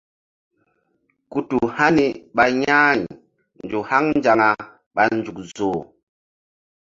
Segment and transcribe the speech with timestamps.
[1.31, 2.05] Ku tu hani
[2.35, 3.03] ɓa ƴa̧h ri
[3.63, 4.49] nzuk haŋ nzaŋa
[4.95, 5.79] ɓa nzuk zoh.